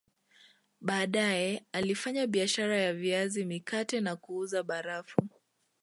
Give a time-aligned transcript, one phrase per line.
[0.81, 5.21] Baadae alifanya biashara ya viazi mikate na kuuza barafu